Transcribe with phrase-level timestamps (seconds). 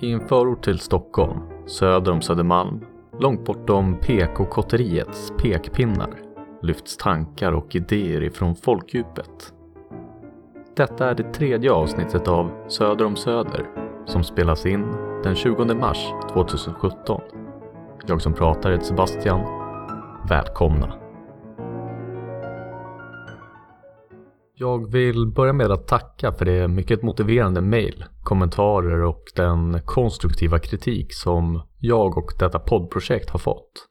[0.00, 2.80] I en förort till Stockholm, söder om Södermalm,
[3.20, 6.10] långt bortom PK-kotteriets pekpinnar,
[6.62, 9.52] lyfts tankar och idéer ifrån folkdjupet.
[10.76, 13.66] Detta är det tredje avsnittet av Söder om Söder
[14.06, 14.86] som spelas in
[15.22, 17.20] den 20 mars 2017.
[18.06, 19.40] Jag som pratar heter Sebastian.
[20.28, 21.03] Välkomna!
[24.56, 30.58] Jag vill börja med att tacka för det mycket motiverande mejl, kommentarer och den konstruktiva
[30.58, 33.88] kritik som jag och detta poddprojekt har fått.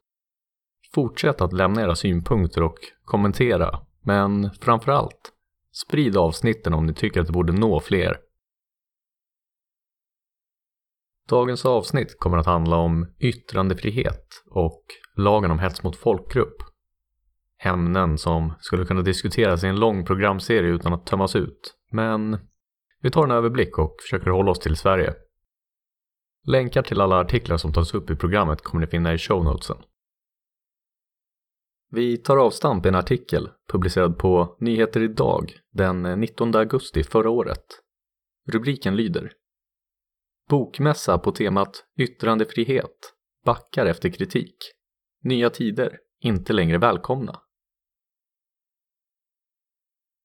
[0.93, 5.31] Fortsätt att lämna era synpunkter och kommentera, men framförallt
[5.71, 8.17] sprid avsnitten om ni tycker att det borde nå fler.
[11.29, 14.83] Dagens avsnitt kommer att handla om yttrandefrihet och
[15.15, 16.72] lagen om hets mot folkgrupp
[17.65, 21.75] ämnen som skulle kunna diskuteras i en lång programserie utan att tömmas ut.
[21.91, 22.37] Men
[23.01, 25.13] vi tar en överblick och försöker hålla oss till Sverige.
[26.47, 29.77] Länkar till alla artiklar som tas upp i programmet kommer ni finna i shownotesen.
[31.91, 37.65] Vi tar avstamp i en artikel publicerad på Nyheter Idag den 19 augusti förra året.
[38.51, 39.33] Rubriken lyder
[40.49, 43.13] Bokmässa på temat Yttrandefrihet
[43.45, 44.55] backar efter kritik.
[45.23, 47.42] Nya tider, inte längre välkomna.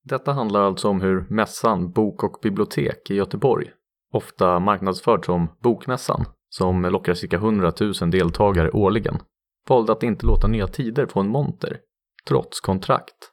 [0.09, 3.71] Detta handlar alltså om hur mässan Bok och bibliotek i Göteborg,
[4.13, 9.19] ofta marknadsförd som Bokmässan, som lockar cirka 100 000 deltagare årligen,
[9.69, 11.81] valde att inte låta Nya Tider få en monter,
[12.27, 13.33] trots kontrakt.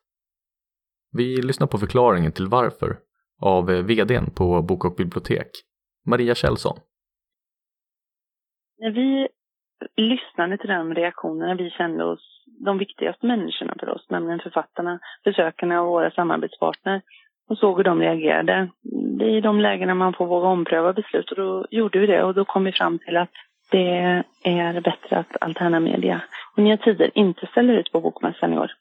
[1.11, 2.99] Vi lyssnar på förklaringen till varför
[3.41, 5.49] av VDn på Bok och bibliotek,
[6.05, 6.79] Maria Kjellson.
[8.77, 9.27] När vi
[9.97, 15.81] lyssnade till de reaktionerna vi kände oss de viktigaste människorna för oss, nämligen författarna, besökarna
[15.81, 17.01] och våra samarbetspartner
[17.49, 18.69] och såg hur de reagerade.
[19.17, 22.23] Det är i de lägena man får våga ompröva beslut och då gjorde vi det
[22.23, 23.31] och då kom vi fram till att
[23.71, 26.21] det är bättre att Alterna Media
[26.55, 28.71] och Nya Tider inte ställer ut på Bokmässan i år.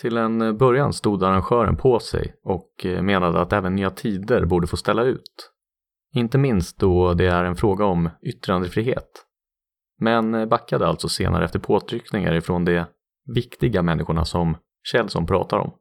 [0.00, 4.76] Till en början stod arrangören på sig och menade att även Nya Tider borde få
[4.76, 5.50] ställa ut.
[6.14, 9.26] Inte minst då det är en fråga om yttrandefrihet
[10.00, 12.84] men backade alltså senare efter påtryckningar ifrån de
[13.34, 14.56] viktiga människorna som
[14.92, 15.72] Kjellson pratar om.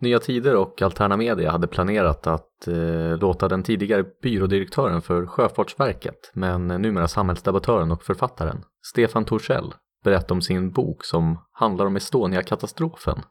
[0.00, 6.30] Nya Tider och Alterna Media hade planerat att eh, låta den tidigare byrådirektören för Sjöfartsverket,
[6.34, 13.22] men numera samhällsdebattören och författaren, Stefan Torssell, berätta om sin bok som handlar om Estonia-katastrofen.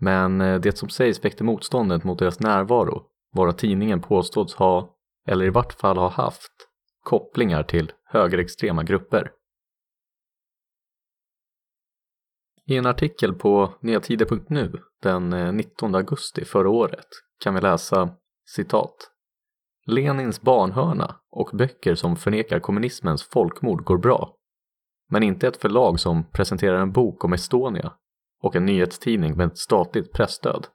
[0.00, 3.02] Men eh, det som sägs väckte motståndet mot deras närvaro
[3.34, 4.96] vara tidningen påstås ha,
[5.28, 6.52] eller i vart fall ha haft,
[7.04, 9.32] kopplingar till högerextrema grupper.
[12.66, 17.08] I en artikel på nyatider.nu den eh, 19 augusti förra året
[17.44, 18.16] kan vi läsa
[18.54, 19.10] citat
[19.86, 24.36] Lenins barnhörna och böcker som förnekar kommunismens folkmord går bra.
[25.10, 27.92] Men inte ett förlag som presenterar en bok om Estonia
[28.42, 30.66] och en nyhetstidning med ett statligt pressstöd.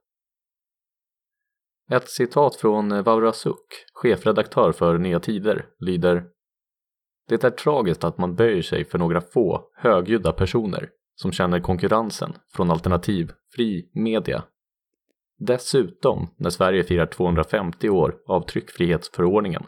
[1.91, 6.25] Ett citat från Vaura Suk, chefredaktör för Nya Tider, lyder
[7.29, 12.33] det är tragiskt att man böjer sig för några få högljudda personer som känner konkurrensen
[12.53, 14.43] från alternativ, fri media.
[15.37, 19.63] Dessutom när Sverige firar 250 år av tryckfrihetsförordningen.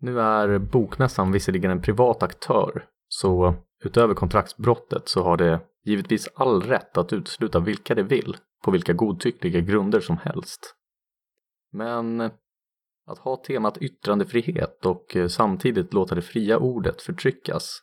[0.00, 3.54] Nu är Bokmässan visserligen en privat aktör, så
[3.84, 8.92] utöver kontraktsbrottet så har det givetvis all rätt att utesluta vilka de vill på vilka
[8.92, 10.74] godtyckliga grunder som helst.
[11.72, 12.20] Men
[13.06, 17.82] att ha temat yttrandefrihet och eh, samtidigt låta det fria ordet förtryckas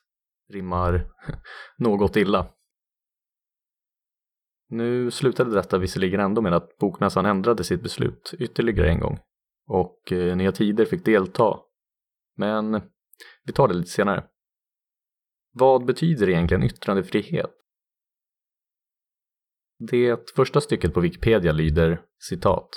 [0.50, 1.08] rimmar
[1.78, 2.48] något illa.
[4.70, 9.20] Nu slutade detta visserligen ändå med att Bokmässan ändrade sitt beslut ytterligare en gång
[9.68, 11.60] och eh, Nya Tider fick delta.
[12.36, 12.82] Men
[13.46, 14.28] vi tar det lite senare.
[15.54, 17.52] Vad betyder egentligen yttrandefrihet?
[19.80, 22.70] Det första stycket på Wikipedia lyder citat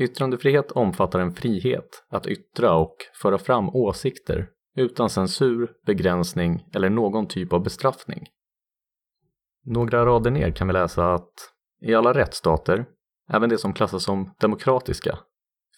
[0.00, 7.28] Yttrandefrihet omfattar en frihet att yttra och föra fram åsikter utan censur, begränsning eller någon
[7.28, 8.26] typ av bestraffning.
[9.64, 11.32] Några rader ner kan vi läsa att
[11.80, 12.86] i alla rättsstater,
[13.28, 15.18] även de som klassas som demokratiska,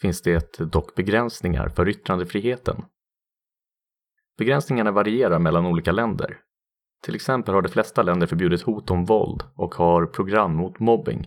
[0.00, 2.85] finns det dock begränsningar för yttrandefriheten.
[4.38, 6.41] Begränsningarna varierar mellan olika länder.
[7.03, 11.27] Till exempel har de flesta länder förbjudit hot om våld och har program mot mobbing.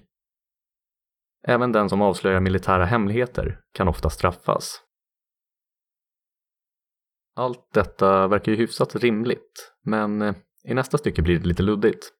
[1.47, 4.81] Även den som avslöjar militära hemligheter kan ofta straffas.
[7.35, 12.13] Allt detta verkar ju hyfsat rimligt, men eh, i nästa stycke blir det lite luddigt.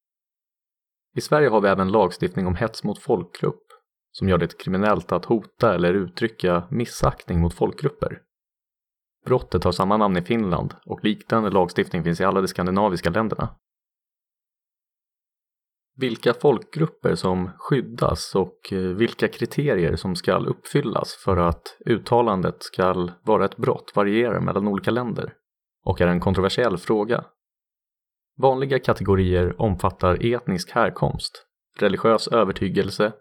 [1.16, 3.64] I Sverige har vi även lagstiftning om hets mot folkgrupp
[4.12, 8.22] som gör det kriminellt att hota eller uttrycka missaktning mot folkgrupper.
[9.26, 13.56] Brottet har samma namn i Finland och liknande lagstiftning finns i alla de skandinaviska länderna.
[15.98, 23.10] Vilka folkgrupper som skyddas och eh, vilka kriterier som ska uppfyllas för att uttalandet ska
[23.24, 25.34] vara ett brott varierar mellan olika länder
[25.86, 27.26] och är en kontroversiell fråga.
[28.38, 31.46] Vanliga kategorier omfattar etnisk härkomst,
[31.78, 33.14] religiös övertygelse,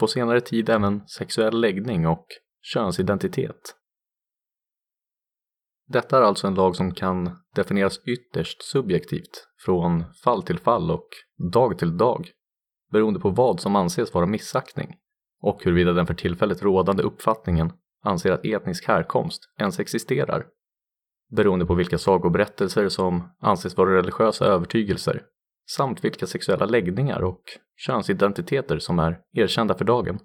[0.00, 2.26] på senare tid även sexuell läggning och
[2.62, 3.76] könsidentitet.
[5.86, 11.08] Detta är alltså en lag som kan definieras ytterst subjektivt från fall till fall och
[11.52, 12.30] dag till dag
[12.92, 14.94] beroende på vad som anses vara missaktning
[15.40, 17.72] och huruvida den för tillfället rådande uppfattningen
[18.04, 20.46] anser att etnisk härkomst ens existerar
[21.30, 25.22] beroende på vilka sagoberättelser som anses vara religiösa övertygelser
[25.70, 27.42] samt vilka sexuella läggningar och
[27.76, 30.18] könsidentiteter som är erkända för dagen.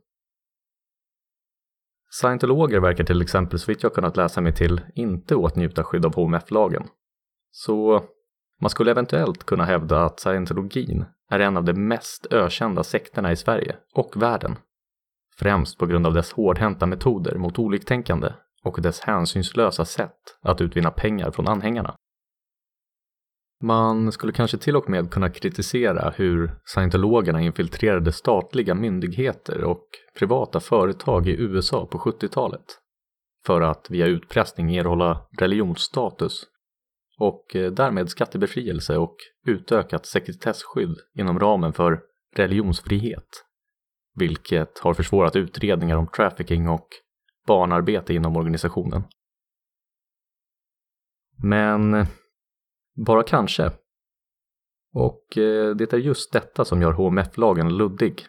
[2.11, 6.15] Scientologer verkar till exempel, så vitt jag kunnat läsa mig till, inte åtnjuta skydd av
[6.15, 6.83] HMF-lagen.
[7.51, 8.03] Så
[8.61, 13.35] man skulle eventuellt kunna hävda att scientologin är en av de mest ökända sekterna i
[13.35, 14.55] Sverige och världen.
[15.37, 18.33] Främst på grund av dess hårdhänta metoder mot oliktänkande
[18.63, 21.95] och dess hänsynslösa sätt att utvinna pengar från anhängarna.
[23.63, 29.85] Man skulle kanske till och med kunna kritisera hur scientologerna infiltrerade statliga myndigheter och
[30.19, 32.65] privata företag i USA på 70-talet
[33.45, 36.45] för att via utpressning erhålla religionsstatus
[37.19, 39.15] och eh, därmed skattebefrielse och
[39.45, 42.01] utökat sekretessskydd inom ramen för
[42.35, 43.45] religionsfrihet,
[44.15, 46.87] vilket har försvårat utredningar om trafficking och
[47.47, 49.03] barnarbete inom organisationen.
[51.43, 52.07] Men eh,
[53.05, 53.71] bara kanske.
[54.93, 58.25] Och eh, det är just detta som gör HMF-lagen luddig.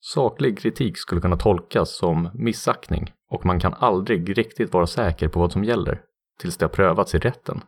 [0.00, 5.40] Saklig kritik skulle kunna tolkas som missaktning och man kan aldrig riktigt vara säker på
[5.40, 6.02] vad som gäller
[6.40, 7.60] tills det har prövats i rätten.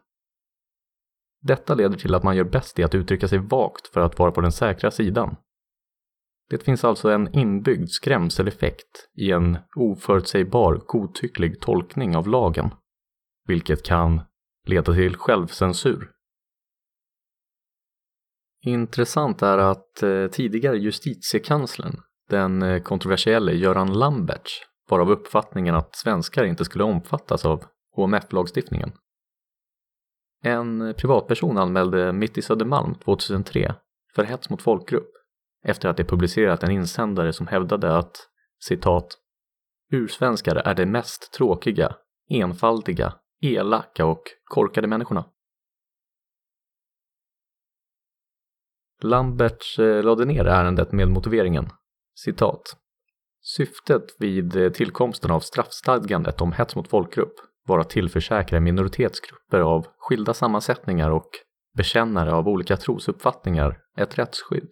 [1.43, 4.33] Detta leder till att man gör bäst i att uttrycka sig vagt för att vara
[4.33, 5.37] på den säkra sidan.
[6.51, 12.71] Det finns alltså en inbyggd skrämseleffekt i en oförutsägbar godtycklig tolkning av lagen,
[13.47, 14.23] vilket kan
[14.71, 16.11] leda till självcensur.
[18.63, 25.97] Intressant är att eh, tidigare justitiekanslern, den eh, kontroversielle Göran Lamberts, var av uppfattningen att
[25.97, 27.65] svenskar inte skulle omfattas av
[27.97, 28.93] HMF-lagstiftningen.
[30.43, 33.75] En privatperson anmälde Mitt i Södermalm 2003
[34.15, 35.11] för hets mot folkgrupp
[35.65, 38.17] efter att de publicerat en insändare som hävdade att
[38.61, 39.17] citat
[39.93, 41.97] Ursvenskar är de mest tråkiga,
[42.31, 45.25] enfaldiga, elaka och korkade människorna.
[49.03, 51.69] Lambert eh, lade ner ärendet med motiveringen
[52.15, 52.77] citat
[53.43, 57.35] Syftet vid eh, tillkomsten av straffstadgandet om hets mot folkgrupp
[57.67, 61.31] var att tillförsäkra minoritetsgrupper av skilda sammansättningar och
[61.77, 64.69] bekännare av olika trosuppfattningar ett rättsskydd.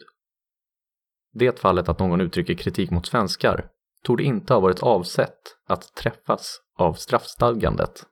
[1.32, 3.68] Det fallet att någon uttrycker kritik mot svenskar
[4.04, 8.02] torde inte ha varit avsett att träffas av straffstadgandet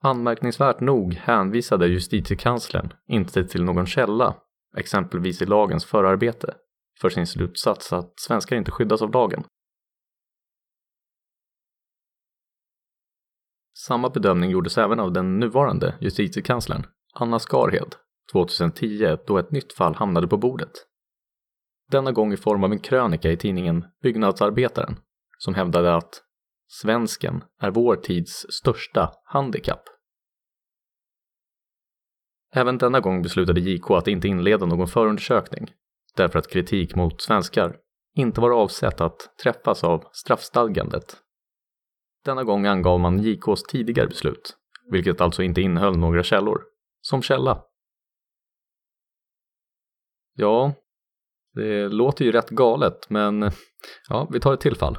[0.00, 4.36] Anmärkningsvärt nog hänvisade justitiekanslern inte till någon källa,
[4.76, 6.54] exempelvis i lagens förarbete,
[7.00, 9.44] för sin slutsats att svenskar inte skyddas av lagen.
[13.78, 17.94] Samma bedömning gjordes även av den nuvarande justitiekanslern, Anna Skarhed,
[18.32, 20.72] 2010 då ett nytt fall hamnade på bordet.
[21.90, 24.96] Denna gång i form av en krönika i tidningen Byggnadsarbetaren
[25.38, 26.22] som hävdade att
[26.68, 29.82] Svensken är vår tids största handikapp.
[32.52, 35.70] Även denna gång beslutade JK att inte inleda någon förundersökning
[36.18, 37.76] därför att kritik mot svenskar
[38.14, 41.16] inte var avsett att träffas av straffstadgandet.
[42.24, 44.56] Denna gång angav man JKs tidigare beslut,
[44.90, 46.62] vilket alltså inte innehöll några källor,
[47.00, 47.64] som källa.
[50.34, 50.74] Ja,
[51.54, 53.42] det låter ju rätt galet, men
[54.08, 54.98] ja, vi tar ett till fall.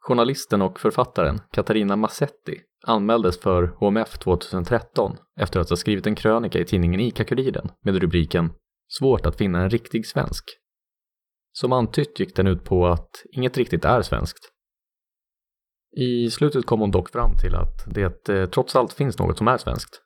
[0.00, 6.58] Journalisten och författaren Katarina Massetti anmäldes för HMF 2013 efter att ha skrivit en krönika
[6.58, 8.52] i tidningen ICA-Kuriren med rubriken
[8.88, 10.44] “Svårt att finna en riktig svensk”.
[11.52, 14.52] Som antytt gick den ut på att inget riktigt är svenskt.
[15.96, 19.48] I slutet kom hon dock fram till att det eh, trots allt finns något som
[19.48, 20.02] är svenskt.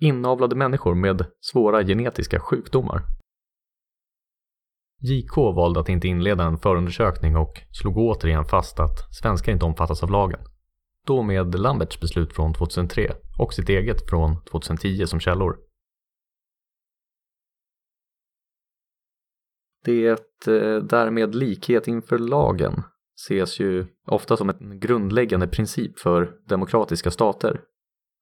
[0.00, 3.02] Inavlade människor med svåra genetiska sjukdomar.
[5.02, 10.02] JK valde att inte inleda en förundersökning och slog återigen fast att svenskar inte omfattas
[10.02, 10.40] av lagen.
[11.06, 15.58] Då med Lamberts beslut från 2003 och sitt eget från 2010 som källor.
[19.84, 22.82] Det eh, därmed likhet inför lagen
[23.14, 27.60] ses ju ofta som en grundläggande princip för demokratiska stater.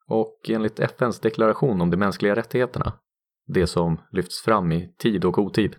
[0.06, 2.92] Och enligt FNs deklaration om de mänskliga rättigheterna,
[3.46, 5.76] det som lyfts fram i tid och otid,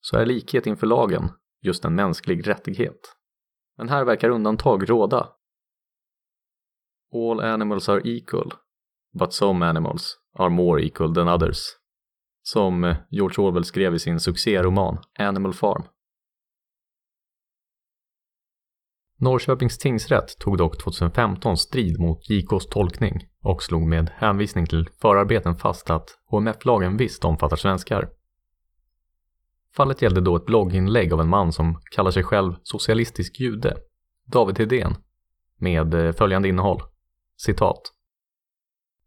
[0.00, 1.30] så är likhet inför lagen
[1.62, 3.16] just en mänsklig rättighet.
[3.78, 5.28] Men här verkar undantag råda.
[7.14, 8.52] All animals are equal,
[9.18, 11.58] but some animals are more equal than others.
[12.42, 15.82] Som eh, George Orwell skrev i sin succéroman Animal Farm.
[19.18, 25.56] Norrköpings tingsrätt tog dock 2015 strid mot JKs tolkning och slog med hänvisning till förarbeten
[25.56, 28.08] fast att HMF-lagen visst omfattar svenskar.
[29.76, 33.76] Fallet gällde då ett blogginlägg av en man som kallar sig själv socialistisk jude,
[34.26, 34.94] David Hedén,
[35.58, 36.82] med eh, följande innehåll.
[37.36, 37.80] Citat.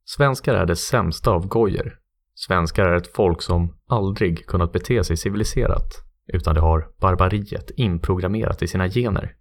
[0.05, 1.99] Svenskar är det sämsta av gojer.
[2.35, 5.89] Svenskar är ett folk som aldrig kunnat bete sig civiliserat,
[6.27, 9.35] utan det har barbariet inprogrammerat i sina gener.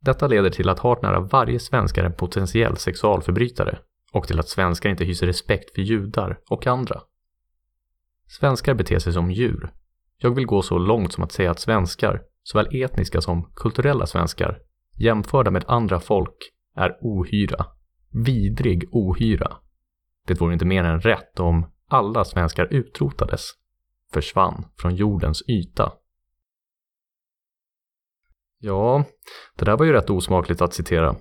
[0.00, 3.78] Detta leder till att hart nära varje svensk är en potentiell sexualförbrytare
[4.12, 7.00] och till att svenskar inte hyser respekt för judar och andra.
[8.28, 9.72] Svenskar beter sig som djur.
[10.18, 14.58] Jag vill gå så långt som att säga att svenskar, såväl etniska som kulturella svenskar,
[14.98, 16.36] jämförda med andra folk,
[16.76, 17.66] är ohyra.
[18.24, 19.56] Vidrig ohyra.
[20.26, 23.50] Det vore inte mer än rätt om alla svenskar utrotades,
[24.12, 25.92] försvann från jordens yta.
[28.58, 29.04] Ja,
[29.56, 31.16] det där var ju rätt osmakligt att citera.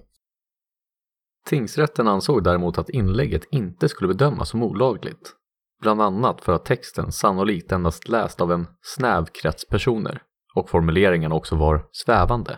[1.46, 5.36] Tingsrätten ansåg däremot att inlägget inte skulle bedömas som olagligt.
[5.82, 10.22] Bland annat för att texten sannolikt endast läst av en snäv krets personer
[10.55, 12.58] och formuleringen också var svävande.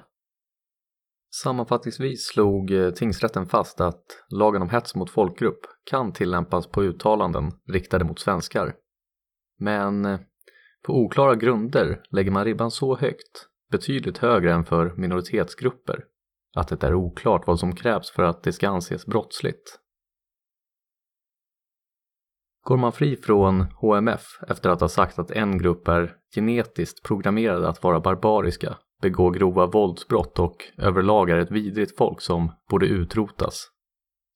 [1.43, 5.59] Sammanfattningsvis slog eh, tingsrätten fast att lagen om hets mot folkgrupp
[5.89, 8.75] kan tillämpas på uttalanden riktade mot svenskar.
[9.59, 10.19] Men eh,
[10.86, 16.03] på oklara grunder lägger man ribban så högt betydligt högre än för minoritetsgrupper,
[16.55, 19.79] att det är oklart vad som krävs för att det ska anses brottsligt.
[22.67, 27.69] Går man fri från HMF efter att ha sagt att en grupp är genetiskt programmerade
[27.69, 33.67] att vara barbariska, begå grova våldsbrott och överlag är ett vidrigt folk som borde utrotas,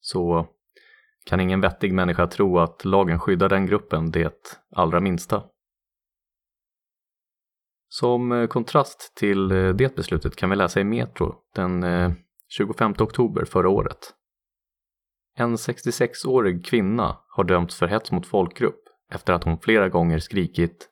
[0.00, 0.46] så
[1.26, 5.44] kan ingen vettig människa tro att lagen skyddar den gruppen det allra minsta.
[7.88, 12.12] Som eh, kontrast till eh, det beslutet kan vi läsa i Metro den eh,
[12.48, 14.14] 25 oktober förra året.
[15.34, 20.88] En 66-årig kvinna har dömts för hets mot folkgrupp efter att hon flera gånger skrikit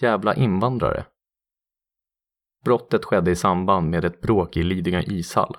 [0.00, 1.06] “jävla invandrare”.
[2.64, 5.56] Brottet skedde i samband med ett bråk i Lidingö ishall.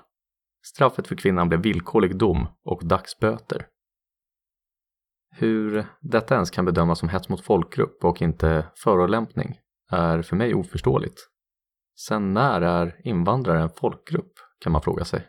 [0.64, 3.66] Straffet för kvinnan blev villkorlig dom och dagsböter.
[5.30, 9.58] Hur detta ens kan bedömas som hets mot folkgrupp och inte förolämpning
[9.90, 11.20] är för mig oförståeligt.
[11.98, 15.28] Sen när är invandrare en folkgrupp, kan man fråga sig.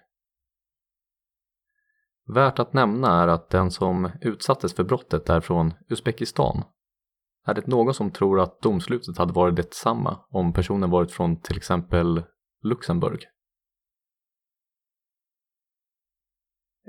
[2.27, 6.63] Värt att nämna är att den som utsattes för brottet är från Uzbekistan.
[7.48, 11.58] Är det någon som tror att domslutet hade varit detsamma om personen varit från till
[11.58, 12.24] exempel
[12.63, 13.25] Luxemburg?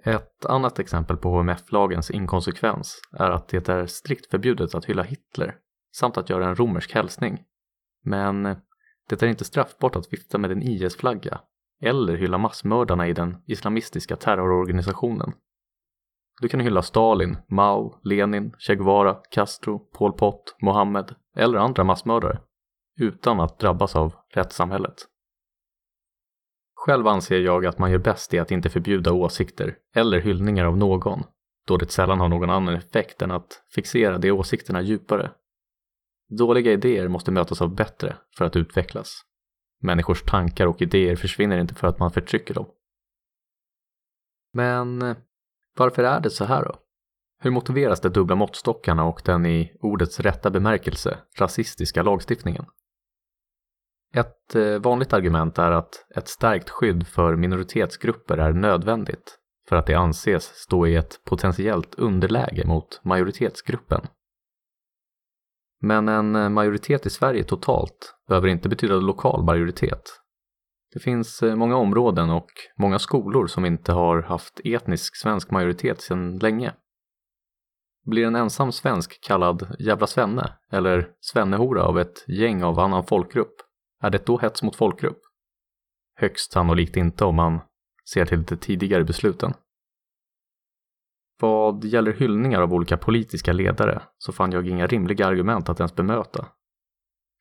[0.05, 5.57] Ett annat exempel på HMF-lagens inkonsekvens är att det är strikt förbjudet att hylla Hitler
[5.97, 7.45] samt att göra en romersk hälsning
[8.05, 8.43] men
[9.09, 11.41] det är inte straffbart att vifta med en IS-flagga
[11.83, 15.33] eller hylla massmördarna i den islamistiska terrororganisationen.
[16.41, 22.41] Du kan hylla Stalin, Mao, Lenin, Che Guevara, Castro, Pol Pot, Mohammed eller andra massmördare
[23.01, 24.95] utan att drabbas av rättssamhället.
[26.75, 30.77] Själv anser jag att man gör bäst i att inte förbjuda åsikter eller hyllningar av
[30.77, 31.23] någon,
[31.67, 35.31] då det sällan har någon annan effekt än att fixera de åsikterna djupare
[36.29, 39.26] Dåliga idéer måste mötas av bättre för att utvecklas.
[39.83, 42.67] Människors tankar och idéer försvinner inte för att man förtrycker dem.
[44.53, 45.17] Men eh,
[45.77, 46.77] varför är det så här då?
[47.39, 52.65] Hur motiveras de dubbla måttstockarna och den i ordets rätta bemärkelse rasistiska lagstiftningen?
[54.15, 59.87] Ett eh, vanligt argument är att ett stärkt skydd för minoritetsgrupper är nödvändigt för att
[59.87, 64.07] det anses stå i ett potentiellt underläge mot majoritetsgruppen
[65.81, 70.21] men en eh, majoritet i Sverige totalt behöver inte betyda lokal majoritet.
[70.93, 76.01] Det finns eh, många områden och många skolor som inte har haft etnisk svensk majoritet
[76.01, 76.73] sedan länge.
[78.05, 83.55] Blir en ensam svensk kallad jävla svenne eller svennehora av ett gäng av annan folkgrupp,
[84.03, 85.21] är det då hets mot folkgrupp?
[86.19, 87.61] Högst sannolikt inte om man
[88.13, 89.55] ser till de tidigare besluten.
[91.41, 95.95] Vad gäller hyllningar av olika politiska ledare så fann jag inga rimliga argument att ens
[95.95, 96.47] bemöta.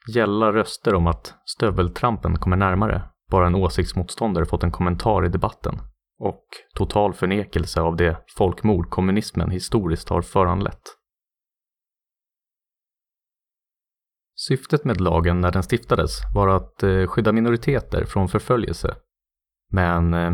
[0.07, 5.79] gälla röster om att stöveltrampen kommer närmare bara en åsiktsmotståndare fått en kommentar i debatten
[6.19, 10.81] och total förnekelse av det folkmord kommunismen historiskt har föranlett.
[14.37, 18.95] Syftet med lagen när den stiftades var att eh, skydda minoriteter från förföljelse.
[19.71, 20.33] Men eh,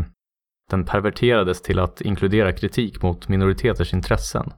[0.72, 4.52] den perverterades till att inkludera kritik mot minoriteters intressen.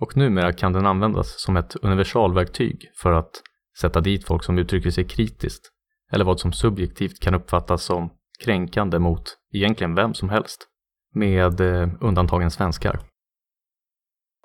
[0.00, 3.42] Och numera kan den användas som ett universalverktyg för att
[3.80, 5.70] sätta dit folk som uttrycker sig kritiskt
[6.12, 8.10] eller vad som subjektivt kan uppfattas som
[8.44, 10.66] kränkande mot egentligen vem som helst,
[11.14, 13.00] med eh, undantagen svenskar.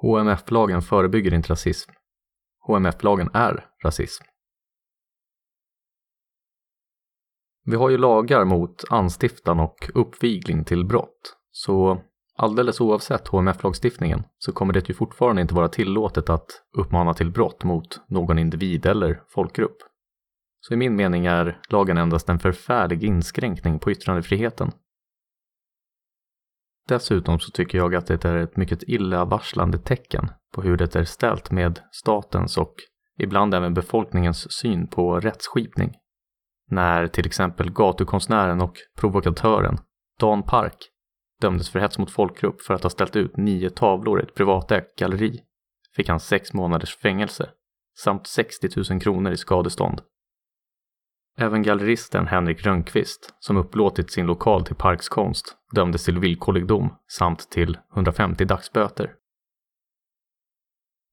[0.01, 1.91] HMF-lagen förebygger inte rasism.
[2.67, 4.23] HMF-lagen är rasism.
[7.65, 12.01] Vi har ju lagar mot anstiftan och uppvigling till brott, så
[12.35, 17.63] alldeles oavsett HMF-lagstiftningen så kommer det ju fortfarande inte vara tillåtet att uppmana till brott
[17.63, 19.77] mot någon individ eller folkgrupp.
[20.61, 24.71] Så i min mening är lagen endast en förfärlig inskränkning på yttrandefriheten.
[26.87, 31.03] Dessutom så tycker jag att det är ett mycket illavarslande tecken på hur det är
[31.03, 32.75] ställt med statens och
[33.17, 35.93] ibland även befolkningens syn på rättsskipning.
[36.69, 39.77] När till exempel gatukonstnären och provokatören
[40.19, 40.77] Dan Park
[41.41, 44.99] dömdes för hets mot folkgrupp för att ha ställt ut nio tavlor i ett privatägt
[44.99, 45.39] galleri
[45.95, 47.49] fick han sex månaders fängelse
[47.97, 50.01] samt 60 000 kronor i skadestånd.
[51.37, 56.95] Även galleristen Henrik Rönnqvist, som upplåtit sin lokal till Parks konst, dömdes till villkorlig dom
[57.07, 59.13] samt till 150 dagsböter.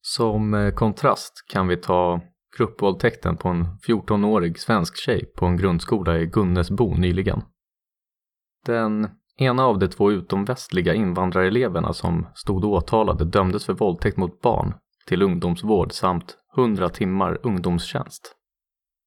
[0.01, 2.21] Som eh, kontrast kan vi ta
[2.59, 7.43] gruppvåldtäkten på en 14-årig svensk tjej på en grundskola i Gunnesbo nyligen.
[8.67, 14.75] Den ena av de två utomvästliga invandrareleverna som stod åtalade dömdes för våldtäkt mot barn
[15.07, 18.37] till ungdomsvård samt 100 timmar ungdomstjänst.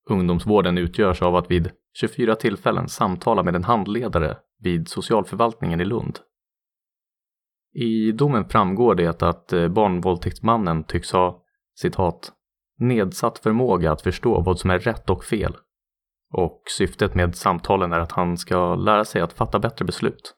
[0.09, 6.19] Ungdomsvården utgörs av att vid 24 tillfällen samtala med en handledare vid socialförvaltningen i Lund.
[7.73, 11.43] I domen framgår det att eh, barnvåldtäktsmannen tycks ha
[11.75, 12.31] citat
[12.79, 15.57] nedsatt förmåga att förstå vad som är rätt och fel.
[16.33, 20.35] Och syftet med samtalen är att han ska lära sig att fatta bättre beslut.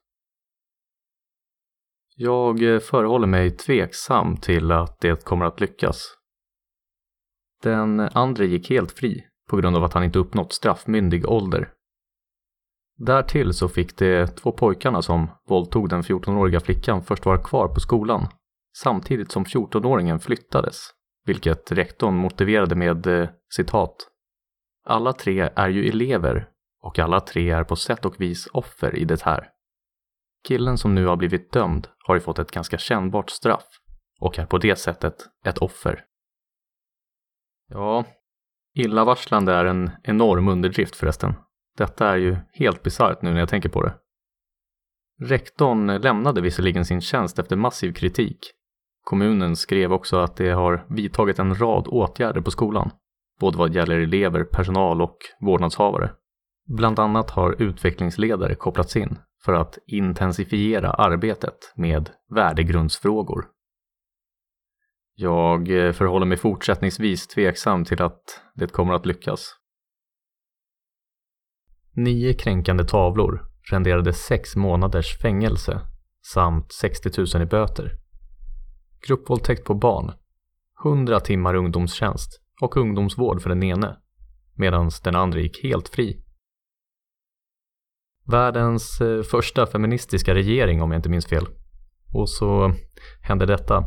[2.15, 6.17] Jag eh, förehåller mig tveksam till att det kommer att lyckas.
[7.63, 11.73] Den andre gick helt fri på grund av att han inte uppnått straffmyndig ålder.
[12.97, 17.79] Därtill så fick de två pojkarna som våldtog den 14-åriga flickan först vara kvar på
[17.79, 18.27] skolan
[18.77, 20.77] samtidigt som 14-åringen flyttades,
[21.25, 24.07] vilket rektorn motiverade med eh, citat.
[24.85, 26.49] Alla tre är ju elever
[26.81, 29.49] och alla tre är på sätt och vis offer i det här.
[30.47, 33.67] Killen som nu har blivit dömd har ju fått ett ganska kännbart straff
[34.19, 36.05] och är på det sättet ett offer.
[37.67, 38.05] Ja,
[38.73, 41.33] Illavarslande är en enorm underdrift förresten.
[41.77, 43.93] Detta är ju helt bisarrt nu när jag tänker på det.
[45.19, 48.39] Rektorn lämnade visserligen sin tjänst efter massiv kritik.
[49.03, 52.91] Kommunen skrev också att det har vidtagit en rad åtgärder på skolan,
[53.39, 56.11] både vad gäller elever, personal och vårdnadshavare.
[56.67, 63.45] Bland annat har utvecklingsledare kopplats in för att intensifiera arbetet med värdegrundsfrågor
[65.21, 69.55] jag förhåller mig fortsättningsvis tveksam till att det kommer att lyckas.
[71.95, 75.81] Nio kränkande tavlor renderade sex månaders fängelse
[76.33, 78.00] samt 60 000 i böter.
[79.07, 80.13] Gruppvåldtäkt på barn,
[80.85, 83.97] 100 timmar ungdomstjänst och ungdomsvård för den ene,
[84.55, 86.23] medan den andra gick helt fri.
[88.25, 91.47] Världens eh, första feministiska regering om jag inte minns fel.
[92.13, 92.73] Och så
[93.21, 93.83] hände detta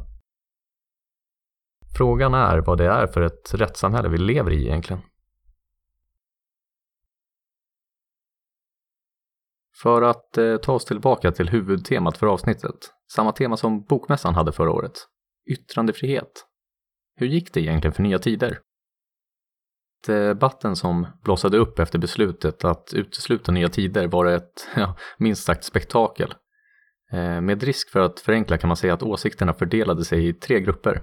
[1.96, 5.02] Frågan är vad det är för ett rättssamhälle vi lever i egentligen.
[9.82, 12.76] För att eh, ta oss tillbaka till huvudtemat för avsnittet,
[13.14, 14.92] samma tema som Bokmässan hade förra året,
[15.50, 16.46] yttrandefrihet.
[17.16, 18.60] Hur gick det egentligen för Nya Tider?
[20.06, 25.64] Debatten som blossade upp efter beslutet att utesluta Nya Tider var ett, ja, minst sagt
[25.64, 26.34] spektakel.
[27.12, 30.60] Eh, med risk för att förenkla kan man säga att åsikterna fördelade sig i tre
[30.60, 31.02] grupper.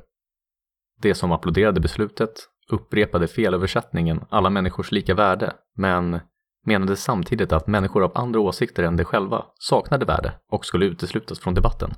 [1.01, 2.31] De som applåderade beslutet
[2.69, 6.19] upprepade felöversättningen alla människors lika värde, men
[6.65, 11.39] menade samtidigt att människor av andra åsikter än de själva saknade värde och skulle uteslutas
[11.39, 11.93] från debatten.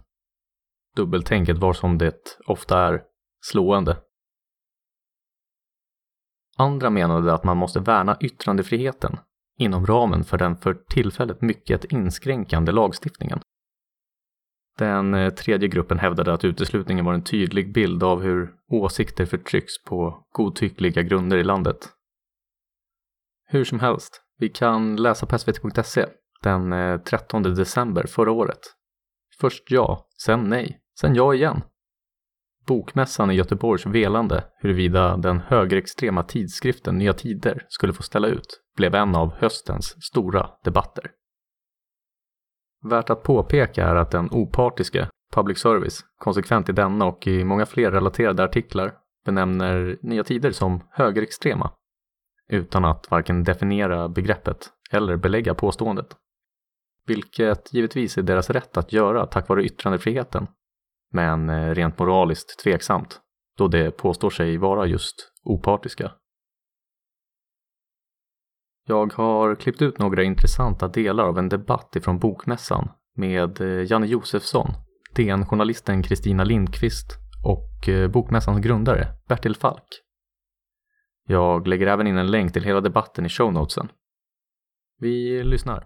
[0.96, 3.04] Dubbeltänket var som det ofta är
[3.42, 3.98] slående.
[6.58, 9.18] Andra menade att man måste värna yttrandefriheten
[9.58, 13.40] inom ramen för den för tillfället mycket inskränkande lagstiftningen.
[14.78, 19.84] Den eh, tredje gruppen hävdade att uteslutningen var en tydlig bild av hur åsikter förtrycks
[19.84, 21.90] på godtyckliga grunder i landet.
[23.48, 26.06] Hur som helst, vi kan läsa på svt.se
[26.42, 28.60] den eh, 13 december förra året.
[29.40, 31.62] Först ja, sen nej, sen ja igen.
[32.68, 38.96] Bokmässan i Göteborgs velande huruvida den högerextrema tidskriften Nya Tider skulle få ställa ut blev
[38.96, 41.12] en av höstens stora debatter.
[42.90, 47.66] Värt att påpeka är att den opartiske public service konsekvent i denna och i många
[47.66, 48.94] fler relaterade artiklar
[49.26, 51.72] benämner Nya Tider som högerextrema
[52.54, 56.18] utan att varken definiera begreppet eller belägga påståendet.
[57.08, 60.48] Vilket givetvis är deras rätt att göra tack vare yttrandefriheten
[61.12, 63.20] men eh, rent moraliskt tveksamt
[63.58, 66.12] då det påstår sig vara just opartiska.
[68.88, 74.08] Jag har klippt ut några intressanta delar av en debatt ifrån Bokmässan med eh, Janne
[74.08, 74.68] Josefsson,
[75.16, 80.04] DN-journalisten Kristina Lindqvist och eh, Bokmässans grundare Bertil Falk.
[81.28, 83.90] Jag lägger även in en länk till hela debatten i shownotesen.
[85.00, 85.86] Vi lyssnar.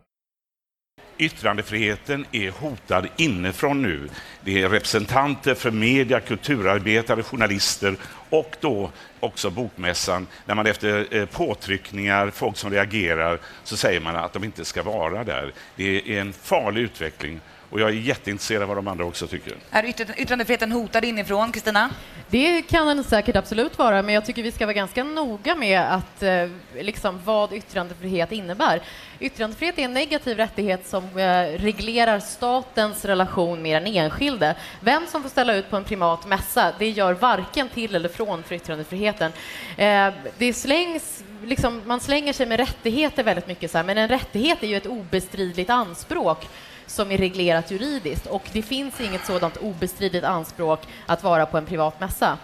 [1.18, 4.10] Yttrandefriheten är hotad inifrån nu.
[4.44, 7.96] Det är representanter för media, kulturarbetare, journalister
[8.30, 10.28] och då också Bokmässan.
[10.46, 14.84] När man efter eh, påtryckningar, folk som reagerar, så säger man att de inte ska
[14.84, 15.54] vara där.
[15.76, 19.54] Det är en farlig utveckling och jag är jätteintresserad av vad de andra också tycker.
[19.72, 19.86] Är
[20.18, 21.90] yttrandefriheten hotad inifrån, Kristina?
[22.30, 25.82] Det kan den säkert absolut vara, men jag tycker vi ska vara ganska noga med
[25.82, 26.50] att, eh,
[26.80, 28.82] liksom, vad yttrandefrihet innebär.
[29.20, 34.56] Yttrandefrihet är en negativ rättighet som eh, reglerar statens relation med den enskilde.
[34.80, 38.44] Vem som får ställa ut på en privat mässa, det gör varken till eller från
[38.44, 39.32] för yttrandefriheten.
[39.78, 44.10] Eh, det slängs Liksom, man slänger sig med rättigheter väldigt mycket, så här, men en
[44.10, 46.48] rättighet är ju ett obestridligt anspråk
[46.88, 51.66] som är reglerat juridiskt och det finns inget sådant obestridligt anspråk att vara på en
[51.66, 52.38] privat mässa.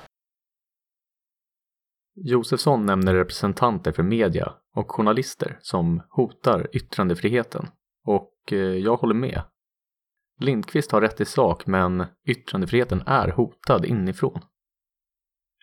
[2.16, 7.68] Josefsson nämner representanter för media och journalister som hotar yttrandefriheten
[8.06, 9.42] och eh, jag håller med.
[10.40, 14.42] Lindqvist har rätt i sak men yttrandefriheten är hotad inifrån.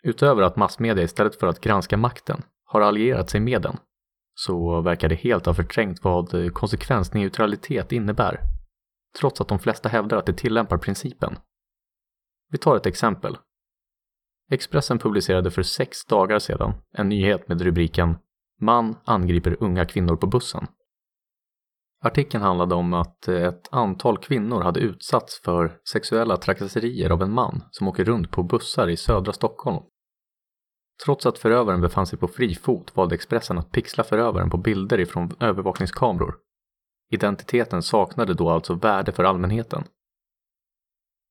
[0.03, 3.77] Utöver att massmedia istället för att granska makten har allierat sig med den
[4.33, 8.41] så verkar det helt ha förträngt vad konsekvensneutralitet innebär
[9.19, 11.35] trots att de flesta hävdar att de tillämpar principen.
[12.51, 13.37] Vi tar ett exempel.
[14.51, 18.17] Expressen publicerade för sex dagar sedan en nyhet med rubriken
[18.59, 20.67] “Man angriper unga kvinnor på bussen”.
[22.03, 27.63] Artikeln handlade om att ett antal kvinnor hade utsatts för sexuella trakasserier av en man
[27.71, 29.83] som åker runt på bussar i södra Stockholm.
[31.05, 34.99] Trots att förövaren befann sig på fri fot valde Expressen att pixla förövaren på bilder
[34.99, 36.35] ifrån övervakningskameror
[37.11, 39.83] Identiteten saknade då alltså värde för allmänheten.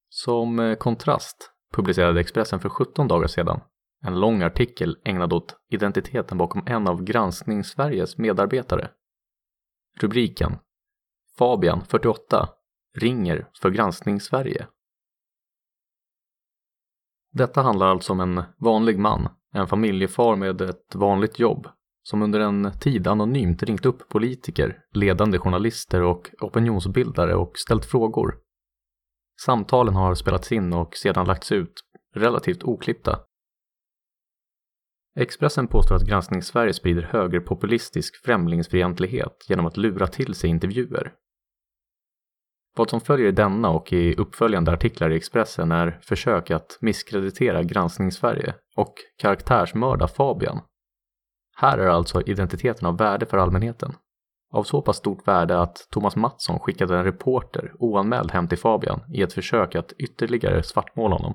[0.09, 3.61] Som eh, kontrast publicerade Expressen för 17 dagar sedan
[4.03, 8.90] en lång artikel ägnad åt identiteten bakom en av Granskning Sveriges medarbetare.
[10.01, 10.59] Rubriken
[11.38, 12.49] Fabian, 48,
[12.97, 14.66] ringer för Granskning Sverige.
[17.33, 21.69] Detta handlar alltså om en vanlig man, en familjefar med ett vanligt jobb
[22.11, 28.38] som under en tid anonymt ringt upp politiker, ledande journalister och opinionsbildare och ställt frågor.
[29.44, 31.81] Samtalen har spelats in och sedan lagts ut,
[32.14, 33.20] relativt oklippta.
[35.16, 41.12] Expressen påstår att Granskning Sverige sprider högerpopulistisk främlingsfientlighet genom att lura till sig intervjuer.
[42.77, 47.62] Vad som följer i denna och i uppföljande artiklar i Expressen är försök att misskreditera
[47.62, 50.61] Granskning Sverige och karaktärsmörda Fabian
[51.61, 53.92] här är alltså identiteten av värde för allmänheten.
[54.53, 59.01] Av så pass stort värde att Thomas Mattsson skickade en reporter oanmäld hem till Fabian
[59.14, 61.35] i ett försök att ytterligare svartmåla honom.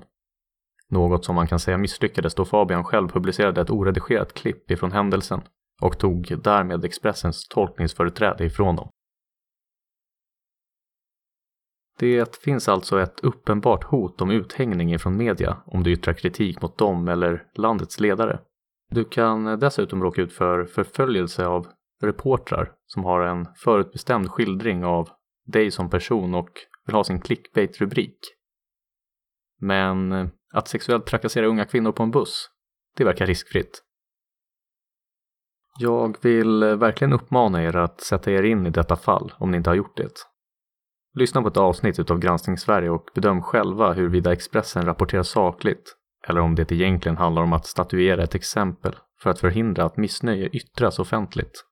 [0.90, 5.42] Något som man kan säga misslyckades då Fabian själv publicerade ett oredigerat klipp ifrån händelsen
[5.82, 8.88] och tog därmed Expressens tolkningsföreträde ifrån dem.
[11.98, 16.78] Det finns alltså ett uppenbart hot om uthängning ifrån media om du yttrar kritik mot
[16.78, 18.40] dem eller landets ledare.
[18.90, 21.66] Du kan dessutom råka ut för förföljelse av
[22.02, 25.08] reportrar som har en förutbestämd skildring av
[25.46, 26.50] dig som person och
[26.86, 28.18] vill ha sin clickbait-rubrik.
[29.60, 32.50] Men eh, att sexuellt trakassera unga kvinnor på en buss,
[32.96, 33.82] det verkar riskfritt.
[35.78, 39.56] Jag vill eh, verkligen uppmana er att sätta er in i detta fall om ni
[39.56, 40.12] inte har gjort det.
[41.14, 45.96] Lyssna på ett avsnitt utav Granskning Sverige och bedöm själva huruvida Expressen rapporterar sakligt
[46.28, 50.48] eller om det egentligen handlar om att statuera ett exempel för att förhindra att missnöje
[50.48, 51.64] yttras offentligt.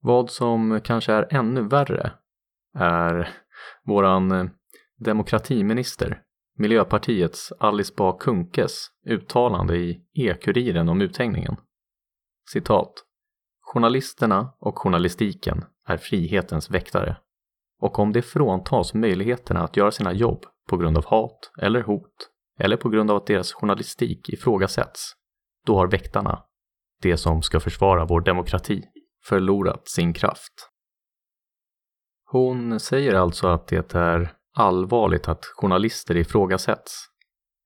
[0.00, 2.12] Vad som kanske är ännu värre
[2.78, 3.28] är
[3.84, 4.46] våran eh,
[4.98, 6.22] demokratiminister,
[6.58, 11.56] Miljöpartiets Alice Bah Kunkes uttalande i E-Kuriren om uthängningen.
[12.52, 12.92] citat,
[13.60, 17.16] Journalisterna och journalistiken är frihetens väktare.
[17.80, 22.28] Och om det fråntas möjligheterna att göra sina jobb på grund av hat eller hot
[22.58, 25.12] eller på grund av att deras journalistik ifrågasätts,
[25.66, 26.42] då har väktarna,
[27.02, 28.82] det som ska försvara vår demokrati,
[29.24, 30.68] förlorat sin kraft.
[32.24, 37.08] Hon säger alltså att det är allvarligt att journalister ifrågasätts.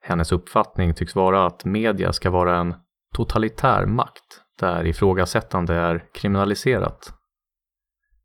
[0.00, 2.74] Hennes uppfattning tycks vara att media ska vara en
[3.14, 7.12] totalitär makt där ifrågasättande är kriminaliserat.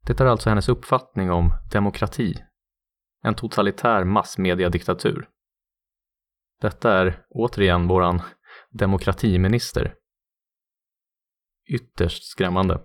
[0.07, 2.35] Det är alltså hennes uppfattning om demokrati.
[3.23, 5.29] En totalitär massmediadiktatur.
[6.61, 8.21] Detta är återigen våran
[8.69, 9.95] demokratiminister.
[11.69, 12.81] Ytterst skrämmande.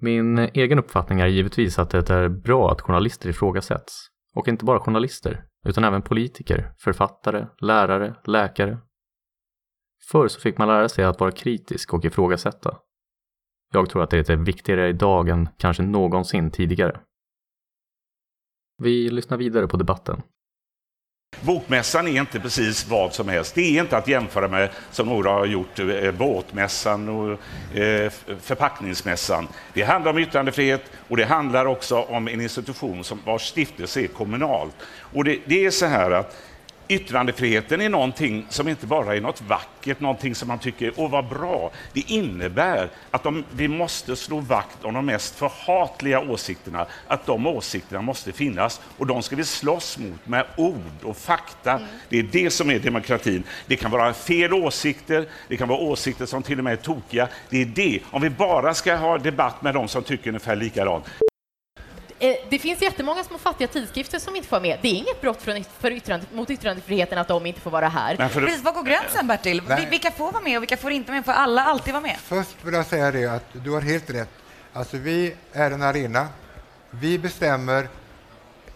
[0.00, 4.10] Min egen uppfattning är givetvis att det är bra att journalister ifrågasätts.
[4.34, 8.78] Och inte bara journalister, utan även politiker, författare, lärare, läkare.
[10.10, 12.78] Förr så fick man lära sig att vara kritisk och ifrågasätta.
[13.72, 17.00] Jag tror att det är viktigare idag än kanske någonsin tidigare.
[18.82, 20.22] Vi lyssnar vidare på debatten.
[21.40, 23.54] Bokmässan är inte precis vad som helst.
[23.54, 27.30] Det är inte att jämföra med, som några har gjort, eh, båtmässan och
[27.78, 29.48] eh, förpackningsmässan.
[29.74, 34.06] Det handlar om yttrandefrihet och det handlar också om en institution som vars stiftelse är
[34.06, 34.68] kommunal.
[35.14, 36.36] Och det, det är så här att
[36.90, 41.28] Yttrandefriheten är någonting som inte bara är något vackert, någonting som man tycker, åh vad
[41.28, 41.70] bra.
[41.92, 47.46] Det innebär att de, vi måste slå vakt om de mest förhatliga åsikterna, att de
[47.46, 51.72] åsikterna måste finnas och de ska vi slåss mot med ord och fakta.
[51.72, 51.88] Mm.
[52.08, 53.44] Det är det som är demokratin.
[53.66, 57.28] Det kan vara fel åsikter, det kan vara åsikter som till och med är tokiga.
[57.50, 58.00] Det är det.
[58.10, 61.04] Om vi bara ska ha debatt med de som tycker ungefär likadant,
[62.50, 64.78] det finns jättemånga små fattiga tidskrifter som inte får vara med.
[64.82, 65.42] Det är inget brott
[65.78, 68.28] för yttrande, mot yttrandefriheten att de inte får vara här.
[68.28, 68.40] För...
[68.40, 69.62] Precis, var går gränsen, Bertil?
[69.68, 69.88] Nej.
[69.90, 71.24] Vilka får vara med och vilka får inte med?
[71.24, 72.16] Får alla alltid vara med?
[72.18, 74.28] Först vill jag säga det att du har helt rätt.
[74.72, 76.28] Alltså, vi är en arena.
[76.90, 77.88] Vi bestämmer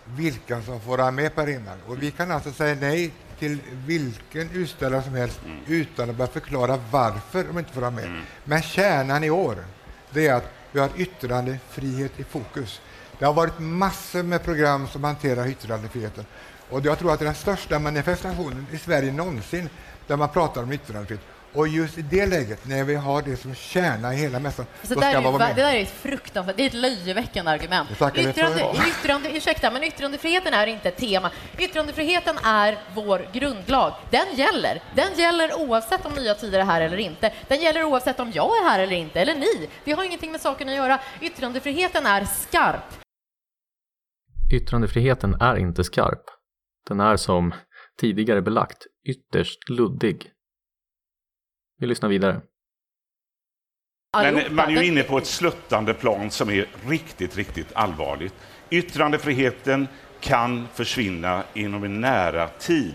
[0.05, 1.79] vilka som får vara med på arenan.
[1.87, 5.59] Och vi kan alltså säga nej till vilken utställare som helst mm.
[5.67, 8.05] utan att börja förklara varför de inte får vara med.
[8.05, 8.23] Mm.
[8.45, 9.57] Men kärnan i år,
[10.11, 12.81] det är att vi har yttrandefrihet i fokus.
[13.19, 16.27] Det har varit massor med program som hanterar yttrandefriheten.
[16.71, 19.69] Och jag tror att det är den största manifestationen i Sverige någonsin
[20.07, 21.25] där man pratar om yttrandefrihet.
[21.55, 24.95] Och just i det läget, när vi har det som kärna i hela mässan, alltså,
[24.95, 25.57] då ska man vara med.
[25.57, 27.91] Det där är ett fruktansvärt, det är ett löjeväckande argument.
[27.91, 31.31] Yttrande, yttrande, ursäkta, men yttrandefriheten är inte ett tema.
[31.59, 33.93] Yttrandefriheten är vår grundlag.
[34.11, 34.83] Den gäller.
[34.95, 37.33] Den gäller oavsett om Nya Tider är här eller inte.
[37.49, 39.69] Den gäller oavsett om jag är här eller inte, eller ni.
[39.85, 40.99] Det har ingenting med saken att göra.
[41.21, 43.04] Yttrandefriheten är skarp.
[44.55, 46.25] Yttrandefriheten är inte skarp.
[46.89, 47.55] Den är som
[48.01, 50.31] tidigare belagt ytterst luddig.
[51.81, 52.43] Vi lyssnar vidare.
[54.17, 58.35] Men man är ju inne på ett sluttande plan som är riktigt, riktigt allvarligt.
[58.71, 59.89] Yttrandefriheten
[60.21, 62.95] kan försvinna inom en nära tid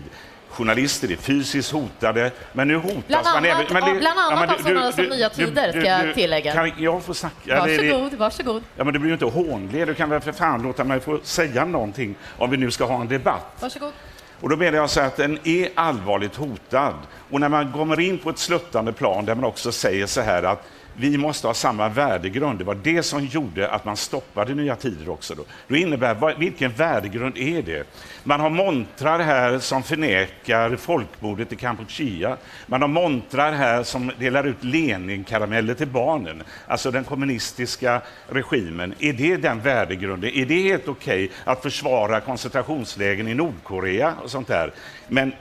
[0.50, 3.66] journalister är fysiskt hotade, men nu hotas bland man även...
[3.72, 6.52] Men det, bland annat ja, av sådana som Nya Tider, ska jag tillägga.
[6.52, 7.60] Kan jag få snacka?
[7.60, 8.62] Varsågod, varsågod.
[8.76, 9.84] Ja, men det blir ju inte hånle.
[9.84, 13.00] Du kan väl för fan låta mig få säga någonting om vi nu ska ha
[13.00, 13.56] en debatt.
[13.60, 13.92] Varsågod.
[14.40, 16.94] Och då menar jag så att den är allvarligt hotad.
[17.30, 20.42] Och när man kommer in på ett sluttande plan där man också säger så här
[20.42, 20.66] att
[21.00, 22.58] vi måste ha samma värdegrund.
[22.58, 25.34] Det var det som gjorde att man stoppade Nya Tider också.
[25.34, 27.86] Då, då innebär, vilken värdegrund är det?
[28.24, 32.36] Man har montrar här som förnekar folkmordet i Kampuchea.
[32.66, 36.42] Man har montrar här som delar ut Lenin-karameller till barnen.
[36.66, 38.94] Alltså den kommunistiska regimen.
[38.98, 40.30] Är det den värdegrunden?
[40.34, 44.72] Är det helt okej okay att försvara koncentrationslägen i Nordkorea och sånt där?
[45.08, 45.32] Men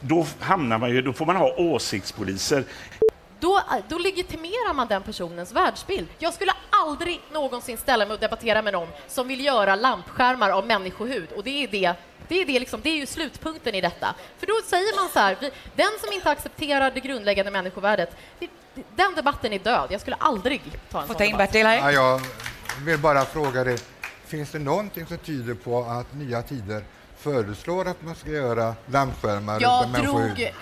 [0.00, 2.64] då, hamnar man ju, då får man ha åsiktspoliser
[3.40, 6.08] då, då legitimerar man den personens världsbild.
[6.18, 10.66] Jag skulle aldrig någonsin ställa mig och debattera med någon som vill göra lampskärmar av
[10.66, 11.94] människohud och det är det
[12.28, 14.14] det är, det, liksom, det är ju slutpunkten i detta.
[14.38, 15.36] För då säger man så här,
[15.76, 18.16] den som inte accepterar det grundläggande människovärdet,
[18.96, 19.86] den debatten är död.
[19.90, 21.76] Jag skulle aldrig ta en Få sån in Bertil här.
[21.76, 22.20] Ja, jag
[22.84, 23.78] vill bara fråga dig,
[24.26, 26.84] finns det någonting som tyder på att nya tider
[27.18, 30.52] föreslår att man ska göra lampskärmar jag drog...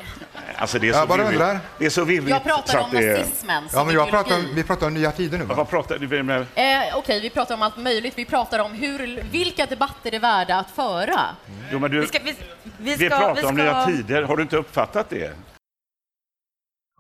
[0.56, 1.60] Alltså det är så jag bara undrar.
[1.78, 2.28] Det är så virrigt.
[2.28, 5.44] Jag pratar om nazismen ja, men jag pratar, Vi pratar om nya tider nu.
[5.44, 5.54] Va?
[5.54, 6.40] Vad pratar du med?
[6.40, 8.18] Eh, Okej, okay, vi pratar om allt möjligt.
[8.18, 11.20] Vi pratar om hur, vilka debatter är värda att föra.
[11.48, 11.64] Mm.
[11.72, 12.36] Jo, men du, vi, ska, vi,
[12.78, 13.48] vi, ska, vi pratar vi ska...
[13.48, 14.22] om nya tider.
[14.22, 15.32] Har du inte uppfattat det?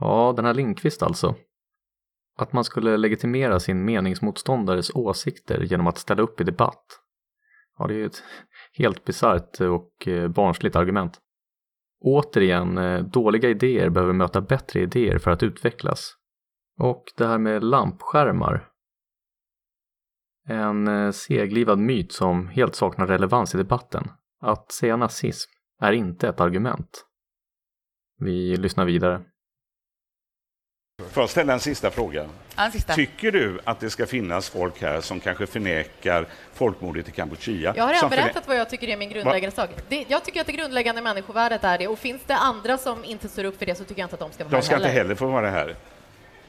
[0.00, 1.34] Ja, den här Lindqvist alltså.
[2.38, 6.84] Att man skulle legitimera sin meningsmotståndares åsikter genom att ställa upp i debatt.
[7.78, 8.22] Ja, det är ju ett
[8.78, 11.20] helt bisarrt och eh, barnsligt argument.
[12.00, 16.16] Återigen, eh, dåliga idéer behöver möta bättre idéer för att utvecklas.
[16.78, 18.68] Och det här med lampskärmar.
[20.48, 24.10] En eh, seglivad myt som helt saknar relevans i debatten.
[24.40, 27.06] Att säga nazism är inte ett argument.
[28.18, 29.24] Vi lyssnar vidare.
[31.12, 32.26] Får jag ställa en sista fråga?
[32.56, 32.94] En sista.
[32.94, 37.72] Tycker du att det ska finnas folk här som kanske förnekar folkmordet i Kampuchea?
[37.76, 39.70] Jag har redan berättat vad jag tycker är min grundläggande sak.
[39.88, 43.28] Det, jag tycker att det grundläggande människovärdet är det och finns det andra som inte
[43.28, 44.76] står upp för det så tycker jag inte att de ska vara De här ska
[44.76, 45.14] inte heller.
[45.14, 45.76] få vara här.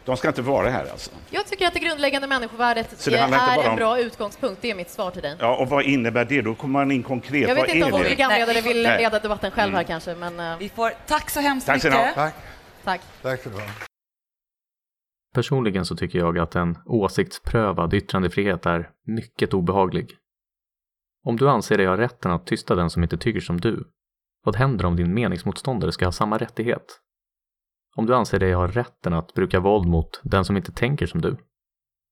[0.05, 1.11] De ska inte vara här alltså.
[1.29, 4.61] Jag tycker att det grundläggande människovärdet Så det är, är en om- bra utgångspunkt.
[4.61, 5.35] Det är mitt svar till dig.
[5.39, 6.41] Ja, och vad innebär det?
[6.41, 7.47] Då kommer man in konkret.
[7.47, 8.09] Jag vet vad inte om vår det?
[8.09, 11.81] programledare vill leda debatten själv här kanske, men eh, Vi får, tack så hemskt Tack
[11.81, 12.15] så mycket.
[12.15, 12.33] Tack.
[12.83, 13.01] tack.
[13.21, 13.61] Tack du ha.
[15.37, 20.17] Personligen så tycker jag att en åsiktsprövad yttrandefrihet är mycket obehaglig.
[21.23, 23.91] Om du anser dig ha rätten att tysta den som inte tycker som du,
[24.43, 27.01] vad händer om din meningsmotståndare ska ha samma rättighet?
[27.95, 31.21] Om du anser dig ha rätten att bruka våld mot den som inte tänker som
[31.21, 31.37] du,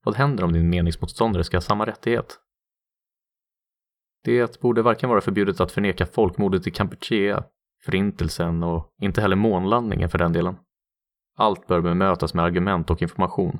[0.03, 2.39] vad händer om din meningsmotståndare ska ha samma rättighet?
[4.23, 7.43] Det borde varken vara förbjudet att förneka folkmordet i Kampuchea,
[7.85, 10.55] förintelsen och inte heller månlandningen för den delen.
[11.35, 13.59] Allt bör bemötas med argument och information.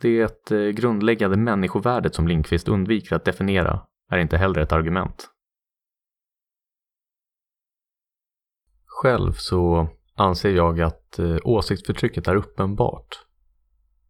[0.00, 5.30] Det eh, grundläggande människovärdet som Lindqvist undviker att definiera är inte heller ett argument.
[8.86, 13.08] Själv så anser jag att eh, åsiktsförtrycket är uppenbart.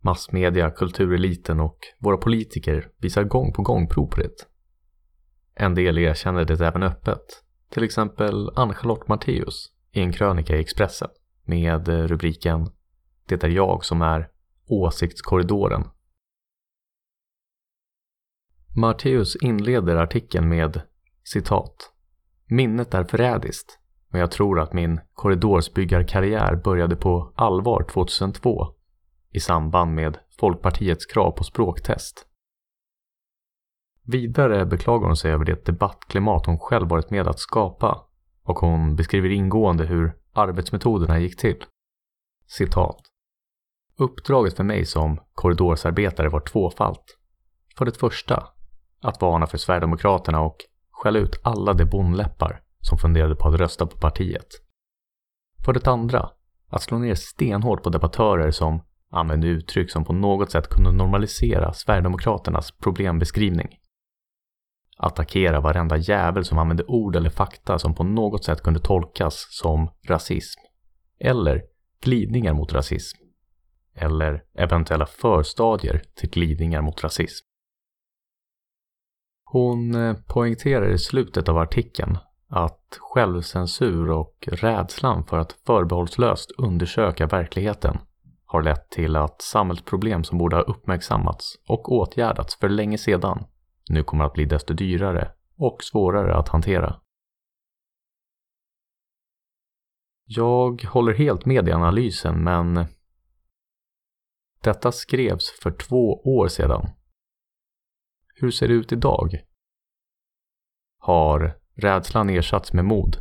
[0.01, 4.49] Massmedia, kultureliten och våra politiker visar gång på gång prov på det.
[5.55, 7.43] En del erkänner det även öppet.
[7.71, 11.09] Till exempel Ann-Charlotte Matteus i en krönika i Expressen
[11.45, 12.71] med eh, rubriken
[13.27, 14.29] Det är jag som är
[14.67, 15.85] åsiktskorridoren.
[18.77, 20.83] Marteus inleder artikeln med
[21.25, 21.93] citat.
[22.47, 23.79] Minnet är förrädiskt,
[24.09, 28.75] men jag tror att min korridorsbyggarkarriär började på allvar 2002
[29.31, 32.27] i samband med Folkpartiets krav på språktest.
[34.03, 38.07] Vidare beklagar hon sig över det debattklimat hon själv varit med att skapa
[38.43, 41.65] och hon beskriver ingående hur arbetsmetoderna gick till.
[42.47, 43.01] Citat.
[43.97, 47.19] Uppdraget för mig som korridorsarbetare var tvåfalt.
[47.79, 48.49] För det första,
[49.01, 50.57] att varna för Sverigedemokraterna och
[50.91, 54.49] skälla ut alla de bondläppar som funderade på att rösta på partiet.
[55.65, 56.31] För det andra,
[56.71, 61.73] att slå ner stenhårt på debattörer som använde uttryck som på något sätt kunde normalisera
[61.73, 63.69] Sverigedemokraternas problembeskrivning.
[64.97, 69.91] Attackera varenda jävel som använde ord eller fakta som på något sätt kunde tolkas som
[70.09, 70.61] rasism.
[71.21, 71.63] Eller
[72.03, 73.19] glidningar mot rasism.
[73.95, 77.47] Eller eventuella förstadier till glidningar mot rasism.
[79.45, 87.27] Hon eh, poängterar i slutet av artikeln att självcensur och rädslan för att förbehållslöst undersöka
[87.27, 87.99] verkligheten
[88.45, 93.45] har lett till att samhällsproblem som borde ha uppmärksammats och åtgärdats för länge sedan
[93.91, 97.01] nu kommer att bli desto dyrare och svårare att hantera.
[100.27, 102.87] Jag håller helt med i analysen men
[104.63, 106.91] detta skrevs för två år sedan.
[108.35, 109.45] Hur ser det ut idag?
[110.99, 113.17] Har rädslan ersatts med mod?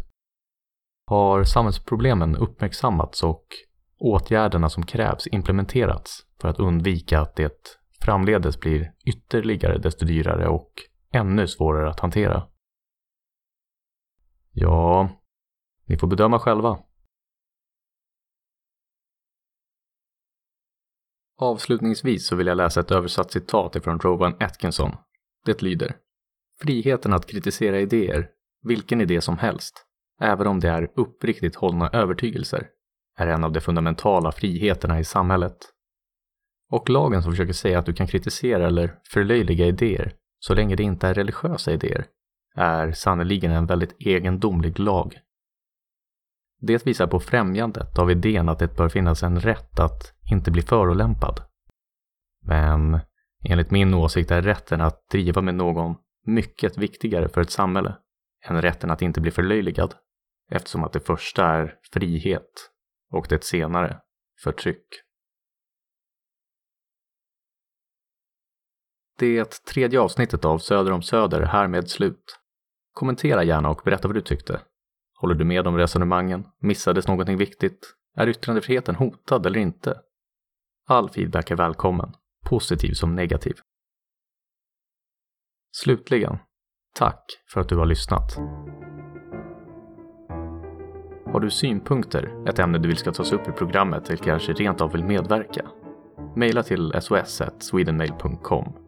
[1.06, 3.46] Har samhällsproblemen uppmärksammats och
[3.98, 10.72] åtgärderna som krävs implementerats för att undvika att det framledes blir ytterligare desto dyrare och
[11.12, 12.48] ännu svårare att hantera?
[14.52, 15.10] Ja,
[15.86, 16.80] ni får bedöma själva.
[21.40, 24.92] Avslutningsvis så vill jag läsa ett översatt citat ifrån Rowan Atkinson.
[25.46, 25.98] Det lyder
[26.60, 28.30] Friheten att kritisera idéer,
[28.62, 29.86] vilken idé som helst,
[30.22, 32.70] även om det är uppriktigt hållna övertygelser,
[33.18, 35.73] är en av de fundamentala friheterna i samhället.
[36.74, 40.84] Och lagen som försöker säga att du kan kritisera eller förlöjliga idéer, så länge det
[40.84, 42.06] inte är religiösa idéer,
[42.56, 45.20] är sannerligen en väldigt egendomlig lag.
[46.62, 50.62] Det visar på främjandet av idén att det bör finnas en rätt att inte bli
[50.62, 51.42] förolämpad.
[52.46, 53.00] Men
[53.46, 55.96] enligt min åsikt är rätten att driva med någon
[56.26, 57.96] mycket viktigare för ett samhälle
[58.48, 59.96] än rätten att inte bli förlöjligad,
[60.52, 62.72] eftersom att det första är frihet
[63.12, 64.00] och det senare
[64.44, 64.88] förtryck.
[69.24, 72.40] Det tredje avsnittet av Söder om Söder är härmed slut.
[72.94, 74.62] Kommentera gärna och berätta vad du tyckte.
[75.20, 76.48] Håller du med om resonemangen?
[76.60, 77.94] Missades någonting viktigt?
[78.18, 80.00] Är yttrandefriheten hotad eller inte?
[80.88, 82.14] All feedback är välkommen,
[82.46, 83.54] positiv som negativ.
[85.72, 86.38] Slutligen,
[86.96, 88.38] tack för att du har lyssnat.
[91.26, 94.82] Har du synpunkter, ett ämne du vill ska tas upp i programmet eller kanske rent
[94.82, 95.70] av vill medverka?
[96.36, 98.83] Maila till sos.swedenmail.com